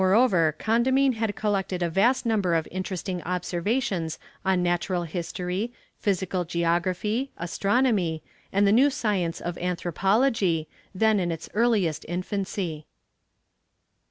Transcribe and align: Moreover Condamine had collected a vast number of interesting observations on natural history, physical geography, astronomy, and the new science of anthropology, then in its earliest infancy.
Moreover 0.01 0.55
Condamine 0.57 1.11
had 1.13 1.35
collected 1.35 1.83
a 1.83 1.89
vast 1.91 2.25
number 2.25 2.55
of 2.55 2.67
interesting 2.71 3.21
observations 3.21 4.17
on 4.43 4.63
natural 4.63 5.03
history, 5.03 5.73
physical 5.95 6.43
geography, 6.43 7.29
astronomy, 7.37 8.23
and 8.51 8.65
the 8.65 8.71
new 8.71 8.89
science 8.89 9.39
of 9.39 9.59
anthropology, 9.59 10.67
then 10.95 11.19
in 11.19 11.31
its 11.31 11.49
earliest 11.53 12.03
infancy. 12.07 12.87